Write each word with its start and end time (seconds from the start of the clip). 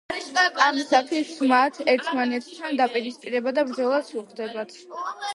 ამისათვის 0.67 1.33
მათ 1.51 1.75
ერთმანეთთან 1.93 2.79
დაპირისპირება 2.79 3.53
და 3.59 3.65
ბრძოლაც 3.69 4.09
უხდებათ. 4.23 4.73